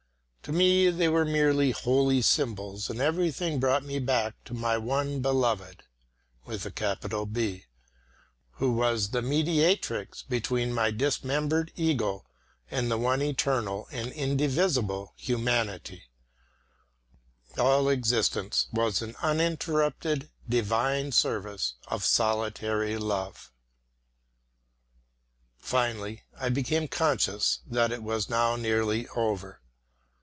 To 0.45 0.51
me 0.51 0.89
they 0.89 1.07
were 1.07 1.23
merely 1.23 1.69
holy 1.69 2.23
symbols, 2.23 2.89
and 2.89 2.99
everything 2.99 3.59
brought 3.59 3.83
me 3.85 3.99
back 3.99 4.43
to 4.45 4.55
my 4.55 4.75
one 4.75 5.19
Beloved, 5.21 5.83
who 6.43 6.63
was 8.73 9.09
the 9.11 9.21
mediatrix 9.21 10.23
between 10.23 10.73
my 10.73 10.89
dismembered 10.89 11.71
ego 11.75 12.25
and 12.71 12.89
the 12.89 12.97
one 12.97 13.21
eternal 13.21 13.87
and 13.91 14.11
indivisible 14.11 15.13
humanity; 15.15 16.05
all 17.55 17.87
existence 17.87 18.65
was 18.73 19.03
an 19.03 19.15
uninterrupted 19.21 20.31
divine 20.49 21.11
service 21.11 21.75
of 21.87 22.03
solitary 22.03 22.97
love. 22.97 23.51
Finally 25.59 26.23
I 26.35 26.49
became 26.49 26.87
conscious 26.87 27.59
that 27.67 27.91
it 27.91 28.01
was 28.01 28.27
now 28.27 28.55
nearly 28.55 29.07
over. 29.09 29.59